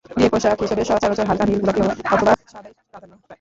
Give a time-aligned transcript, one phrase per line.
[0.09, 3.23] বিয়ের পোশাক হিসেবে সচরাচর হালকা নীল, গোলাপি অথবা সাদাই প্রাধান্য পায়।